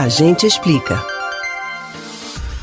[0.00, 0.98] A gente explica.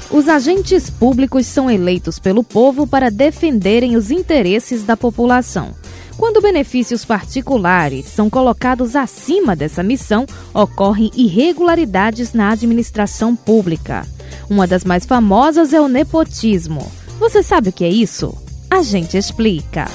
[0.09, 5.75] Os agentes públicos são eleitos pelo povo para defenderem os interesses da população.
[6.17, 14.03] Quando benefícios particulares são colocados acima dessa missão, ocorrem irregularidades na administração pública.
[14.49, 16.91] Uma das mais famosas é o nepotismo.
[17.19, 18.35] Você sabe o que é isso?
[18.67, 19.85] A gente explica.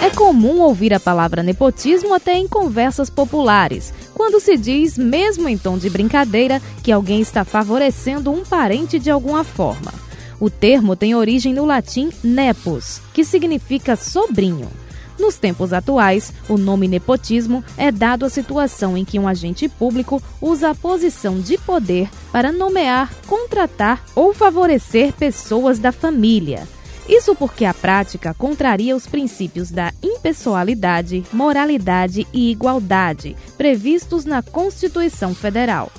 [0.00, 5.56] É comum ouvir a palavra nepotismo até em conversas populares, quando se diz, mesmo em
[5.58, 9.92] tom de brincadeira, que alguém está favorecendo um parente de alguma forma.
[10.38, 14.68] O termo tem origem no latim nepos, que significa sobrinho.
[15.18, 20.20] Nos tempos atuais, o nome nepotismo é dado à situação em que um agente público
[20.40, 26.66] usa a posição de poder para nomear, contratar ou favorecer pessoas da família.
[27.08, 29.92] Isso porque a prática contraria os princípios da
[30.22, 35.90] impessoalidade, moralidade e igualdade previstos na Constituição Federal.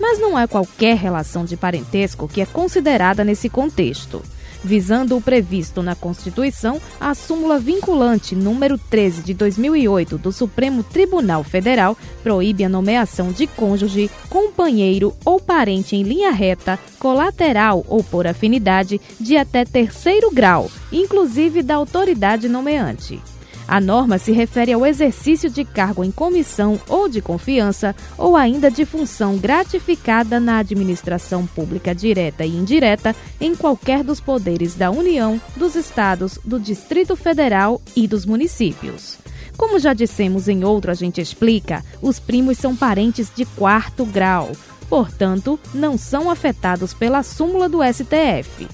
[0.00, 4.20] Mas não é qualquer relação de parentesco que é considerada nesse contexto
[4.62, 11.44] visando o previsto na Constituição, a súmula vinculante número 13 de 2008 do Supremo Tribunal
[11.44, 18.26] Federal proíbe a nomeação de cônjuge, companheiro ou parente em linha reta, colateral ou por
[18.26, 23.20] afinidade de até terceiro grau, inclusive da autoridade nomeante.
[23.68, 28.70] A norma se refere ao exercício de cargo em comissão ou de confiança, ou ainda
[28.70, 35.38] de função gratificada na administração pública direta e indireta em qualquer dos poderes da União,
[35.54, 39.18] dos Estados, do Distrito Federal e dos municípios.
[39.54, 44.50] Como já dissemos em outro, a gente explica, os primos são parentes de quarto grau,
[44.88, 48.66] portanto, não são afetados pela súmula do STF.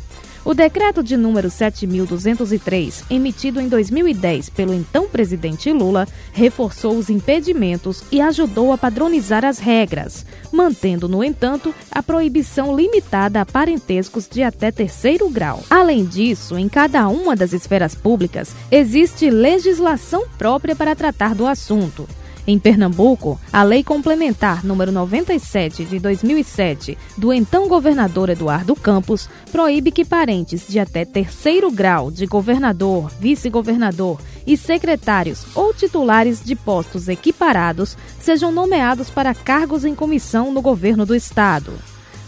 [0.44, 8.04] O decreto de número 7203, emitido em 2010 pelo então presidente Lula, reforçou os impedimentos
[8.12, 14.42] e ajudou a padronizar as regras, mantendo, no entanto, a proibição limitada a parentescos de
[14.42, 15.62] até terceiro grau.
[15.70, 22.06] Além disso, em cada uma das esferas públicas existe legislação própria para tratar do assunto.
[22.46, 29.90] Em Pernambuco, a Lei Complementar número 97 de 2007 do então governador Eduardo Campos proíbe
[29.90, 37.08] que parentes de até terceiro grau de governador, vice-governador e secretários ou titulares de postos
[37.08, 41.72] equiparados sejam nomeados para cargos em comissão no governo do estado.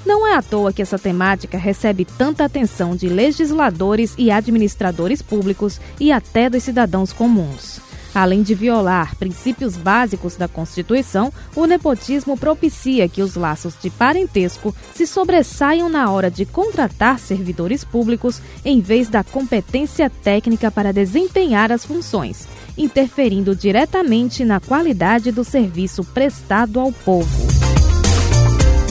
[0.06, 5.78] Não é à toa que essa temática recebe tanta atenção de legisladores e administradores públicos
[6.00, 7.84] e até dos cidadãos comuns.
[8.16, 14.74] Além de violar princípios básicos da Constituição, o nepotismo propicia que os laços de parentesco
[14.94, 21.70] se sobressaiam na hora de contratar servidores públicos em vez da competência técnica para desempenhar
[21.70, 27.45] as funções, interferindo diretamente na qualidade do serviço prestado ao povo.